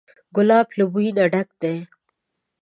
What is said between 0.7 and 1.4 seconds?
له بوی نه